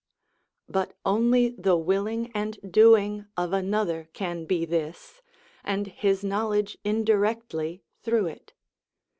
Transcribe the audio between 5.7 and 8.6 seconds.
his knowledge indirectly through it.